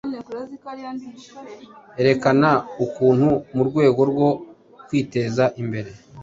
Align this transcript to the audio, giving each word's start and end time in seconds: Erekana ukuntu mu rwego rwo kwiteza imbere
Erekana 2.01 2.51
ukuntu 2.85 3.29
mu 3.55 3.61
rwego 3.69 4.01
rwo 4.11 4.29
kwiteza 4.85 5.43
imbere 5.61 5.91